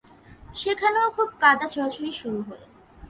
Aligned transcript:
সেখানেও 0.55 1.07
খুব 1.09 1.29
কাদা 1.39 1.65
ছোঁড়াছুঁড়ি 1.73 2.11
শুরু 2.11 2.39
হলো। 2.41 2.65